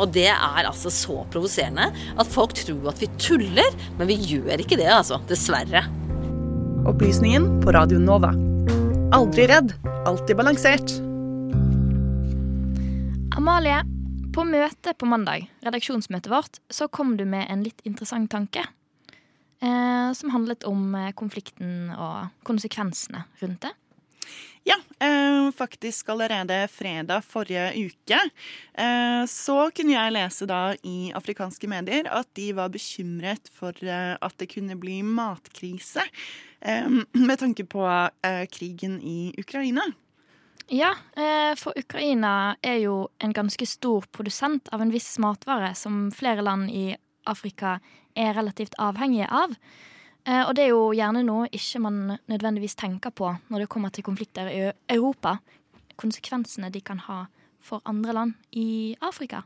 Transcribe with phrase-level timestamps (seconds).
[0.00, 3.68] Og det er altså så provoserende at folk tror at vi tuller,
[3.98, 5.20] men vi gjør ikke det, altså.
[5.28, 5.84] Dessverre.
[6.88, 8.32] Opplysningen på Radio Nova.
[9.12, 9.74] Aldri redd,
[10.08, 10.96] alltid balansert.
[13.36, 13.82] Amalie,
[14.32, 18.64] på møtet på mandag, redaksjonsmøtet vårt, så kom du med en litt interessant tanke.
[19.60, 23.74] Eh, som handlet om eh, konflikten og konsekvensene rundt det.
[24.62, 24.76] Ja,
[25.06, 28.18] eh, faktisk allerede fredag forrige uke
[28.74, 34.18] eh, så kunne jeg lese da i afrikanske medier at de var bekymret for eh,
[34.20, 36.04] at det kunne bli matkrise
[36.60, 37.80] med tanke på
[38.52, 39.80] krigen i Ukraina.
[40.68, 40.90] Ja,
[41.56, 46.68] for Ukraina er jo en ganske stor produsent av en viss matvare som flere land
[46.68, 46.90] i
[47.24, 47.78] Afrika
[48.12, 49.56] er relativt avhengige av.
[50.26, 53.92] Eh, og det er jo gjerne noe ikke man nødvendigvis tenker på når det kommer
[53.94, 55.38] til konflikter i Europa.
[56.00, 57.24] Konsekvensene de kan ha
[57.60, 59.44] for andre land i Afrika.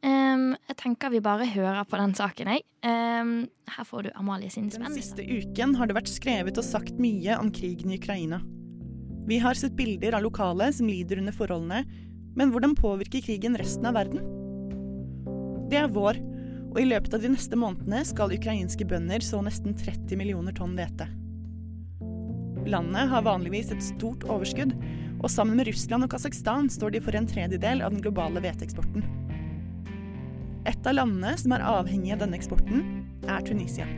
[0.00, 2.64] Um, jeg tenker vi bare hører på den saken, jeg.
[2.80, 6.96] Um, her får du Amalie sin Den siste uken har det vært skrevet og sagt
[6.96, 8.40] mye om krigen i Ukraina.
[9.28, 11.82] Vi har sett bilder av lokale som lider under forholdene,
[12.32, 14.24] men hvordan påvirker krigen resten av verden?
[15.68, 16.16] Det er vår,
[16.70, 20.76] og i løpet av de neste månedene skal ukrainske bønder så nesten 30 millioner tonn
[20.78, 21.08] hvete.
[22.70, 24.74] Landet har vanligvis et stort overskudd,
[25.20, 29.04] og sammen med Russland og Kasakhstan står de for en tredjedel av den globale hveteeksporten.
[30.68, 32.84] Et av landene som er avhengig av denne eksporten,
[33.28, 33.88] er Tunisia.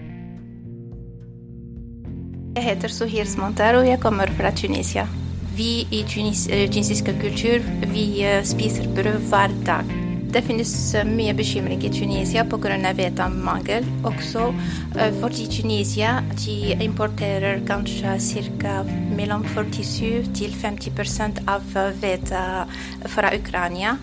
[2.53, 5.07] Jeg heter Sohir Smantar og jeg kommer fra Tunisia.
[5.57, 10.02] Vi i tunis, tunisisk kultur vi eh, spiser brød hver dag.
[10.33, 12.93] Det finnes eh, mye bekymring i Tunisia pga.
[12.97, 13.85] hvetemangel.
[14.05, 14.55] Også
[14.97, 18.17] eh, fordi Tunisia de importerer kanskje
[18.59, 18.83] ca.
[19.17, 21.61] mellom 47 til 50% av
[22.01, 22.41] hvete
[23.13, 23.99] fra Ukraina.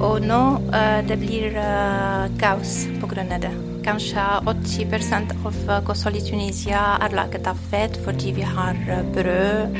[0.00, 0.42] Og nå
[0.74, 3.38] eh, det blir eh, kaos pga.
[3.38, 3.54] det.
[3.86, 9.78] Kanskje 80% av kostholdet i Tunisia er laget av fett fordi vi har eh, brød,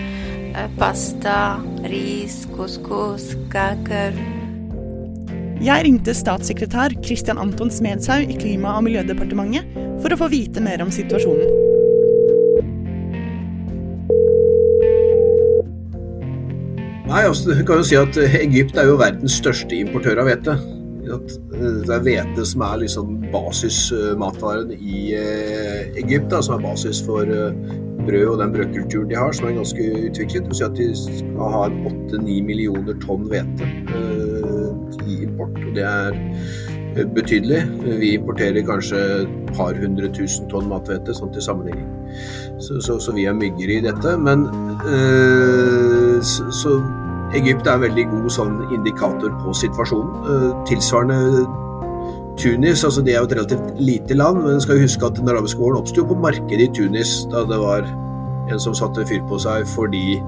[0.54, 4.37] eh, pasta, ris, couscous, kaker.
[5.58, 10.84] Jeg ringte statssekretær Christian Anton Smedshaug i Klima- og miljødepartementet for å få vite mer
[10.84, 11.48] om situasjonen.
[17.08, 20.30] Nei, altså, du kan jo si at eh, Egypt er jo verdens største importør av
[20.30, 20.54] hvete.
[21.08, 27.02] Eh, Det er hvete som er liksom basismatvaren i eh, Egypt, da, som er basis
[27.02, 27.26] for
[28.06, 30.46] brød og den brødkulturen de har, som er ganske utviklet.
[30.46, 34.17] Du sier at de skal ha 8-9 millioner tonn hvete i
[35.38, 36.16] import, og det er
[36.96, 37.62] eh, betydelig.
[38.00, 41.86] Vi importerer kanskje et par hundre tusen tonn mathvete, sånn til sammenligning.
[42.58, 44.16] Så, så, så vi er mygger i dette.
[44.18, 44.48] Men
[44.86, 46.74] øh, så, så
[47.36, 50.28] Egypt er en veldig god sånn indikator på situasjonen.
[50.34, 51.46] Eh, tilsvarende
[52.38, 55.58] Tunis, altså det er jo et relativt lite land, men skal huske at den arabiske
[55.58, 57.88] våren oppsto på markedet i Tunis da det var
[58.52, 60.18] en som satte fyr på seg fordi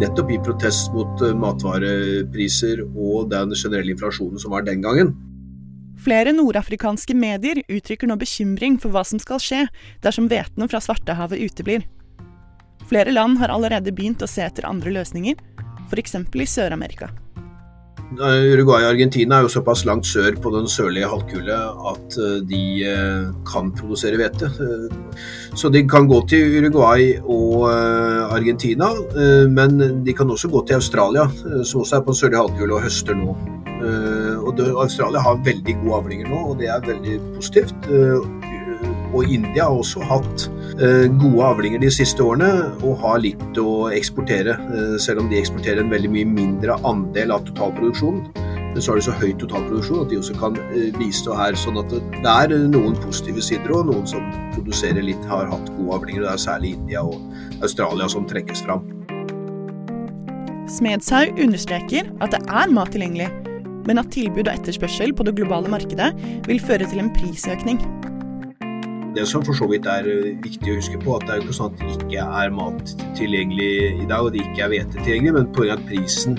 [0.00, 5.14] nettopp i protest mot eh, matvarepriser og den generelle inflasjonen som var den gangen.
[6.04, 9.62] Flere nordafrikanske medier uttrykker nå bekymring for hva som skal skje
[10.04, 11.86] dersom hvetene fra Svartehavet uteblir.
[12.86, 15.40] Flere land har allerede begynt å se etter andre løsninger,
[15.88, 16.18] f.eks.
[16.20, 17.10] i Sør-Amerika.
[18.14, 21.56] Eh, Uruguay og Argentina er jo såpass langt sør på den sørlige halvkule
[21.90, 24.50] at eh, de eh, kan produsere hvete.
[25.58, 28.92] Så de kan gå til Uruguay og Argentina,
[29.50, 31.24] men de kan også gå til Australia,
[31.64, 33.32] som også er på den sørlige halvkule og høster nå.
[34.44, 37.74] Og Australia har veldig gode avlinger nå, og det er veldig positivt.
[39.14, 40.48] Og India har også hatt
[40.80, 42.50] eh, gode avlinger de siste årene
[42.82, 47.34] og har litt å eksportere, eh, selv om de eksporterer en veldig mye mindre andel
[47.36, 48.26] av totalproduksjonen.
[48.76, 51.56] Men så har de så høy totalproduksjon at de også kan eh, bistå her.
[51.56, 56.00] sånn at det er noen positive sider og noen som produserer litt, har hatt gode
[56.00, 56.26] avlinger.
[56.26, 57.16] Det er særlig India og
[57.64, 58.84] Australia som trekkes fram.
[60.66, 63.30] Smedshaug understreker at det er mat tilgjengelig,
[63.86, 66.10] men at tilbud og etterspørsel på det globale markedet
[66.48, 67.80] vil føre til en prisøkning.
[69.16, 71.56] Det som for så vidt er eh, viktig å huske på, at det er ikke
[71.56, 73.70] sånn at det ikke er mat tilgjengelig
[74.02, 75.76] i dag, og det ikke er hvete tilgjengelig, men pga.
[75.78, 76.36] at prisen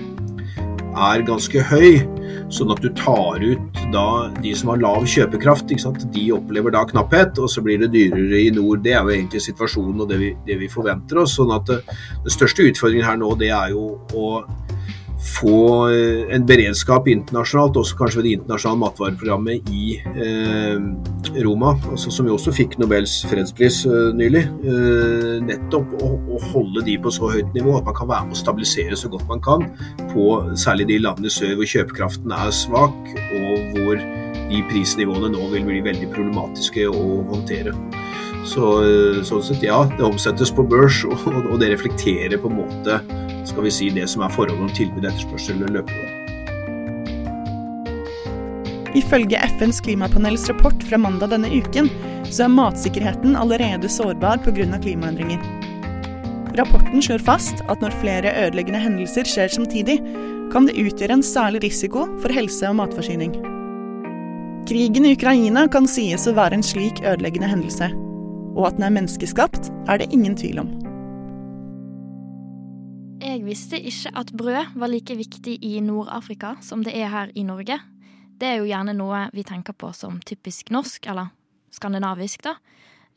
[0.97, 1.97] er ganske høy,
[2.53, 4.05] sånn at du tar ut da
[4.41, 5.73] de som har lav kjøpekraft,
[6.13, 8.83] de opplever da knapphet, og så blir det dyrere i nord.
[8.85, 11.35] Det er jo egentlig situasjonen og det vi, det vi forventer oss.
[11.37, 11.81] sånn at det,
[12.23, 14.31] Den største utfordringen her nå, det er jo å
[15.27, 15.57] få
[15.91, 20.77] eh, en beredskap internasjonalt, også kanskje ved det internasjonale matvareprogrammet i eh,
[21.45, 24.45] Roma, altså, som jo også fikk Nobels fredspris eh, nylig.
[24.67, 28.37] Eh, nettopp å, å, holde de på så høyt nivå at man kan være med
[28.37, 29.67] å stabilisere så godt man kan
[30.13, 30.29] på
[30.59, 33.99] særlig de landene sør hvor kjøpekraften er svak, og hvor
[34.47, 37.75] de prisnivåene nå vil bli veldig problematiske å håndtere.
[38.47, 42.61] Så, eh, sånn sett, ja, det omsettes på børs, og, og det reflekterer på en
[42.61, 43.01] måte
[43.57, 46.11] skal vi si, det som er forholdet om tilbud og etterspørsel løpende.
[48.97, 51.89] Ifølge FNs klimapanels rapport fra mandag denne uken,
[52.29, 54.77] så er matsikkerheten allerede sårbar pga.
[54.77, 55.41] klimaendringer.
[56.57, 59.97] Rapporten slår fast at når flere ødeleggende hendelser skjer samtidig,
[60.53, 63.33] kan det utgjøre en særlig risiko for helse og matforsyning.
[64.69, 67.89] Krigen i Ukraina kan sies å være en slik ødeleggende hendelse.
[68.53, 70.76] Og at den er menneskeskapt, er det ingen tvil om.
[73.37, 77.43] Jeg visste ikke at brød var like viktig i Nord-Afrika som det er her i
[77.45, 77.75] Norge.
[78.33, 81.29] Det er jo gjerne noe vi tenker på som typisk norsk, eller
[81.69, 82.55] skandinavisk, da.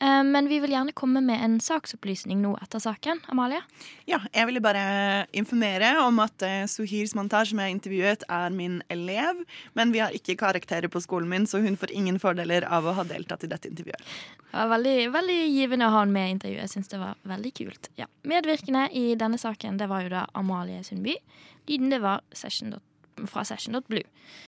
[0.00, 3.20] Eh, men vi vil gjerne komme med en saksopplysning nå etter saken.
[3.28, 3.60] Amalie?
[4.08, 8.80] Ja, jeg ville bare informere om at uh, Suhir Smantar, som jeg intervjuet, er min
[8.88, 9.44] elev.
[9.76, 12.96] Men vi har ikke karakterer på skolen min, så hun får ingen fordeler av å
[12.96, 14.08] ha deltatt i dette intervjuet.
[14.50, 16.64] Det var veldig, veldig givende å ha henne med i intervjuet.
[16.64, 17.92] Jeg syns det var veldig kult.
[18.00, 18.08] Ja.
[18.26, 21.18] Medvirkende i denne saken det var jo da Amalie Sundby.
[21.68, 22.74] Lyden det var session,
[23.28, 24.08] fra Session.blue.